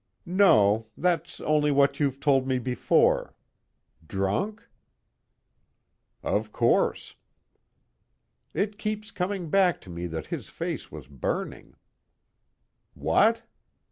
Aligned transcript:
"No. 0.25 0.87
That's 0.97 1.39
only 1.41 1.69
what 1.69 1.99
you've 1.99 2.19
told 2.19 2.47
me 2.47 2.57
before. 2.57 3.35
Drunk?" 4.07 4.67
"Of 6.23 6.51
course." 6.51 7.13
"It 8.55 8.79
keeps 8.79 9.11
coming 9.11 9.51
back 9.51 9.79
to 9.81 9.91
me 9.91 10.07
that 10.07 10.25
his 10.33 10.49
face 10.49 10.91
was 10.91 11.07
burning." 11.07 11.75
"What?" 12.95 13.43